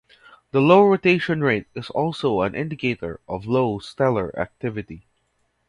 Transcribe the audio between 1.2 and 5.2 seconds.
rate is also an indicator of low stellar activity.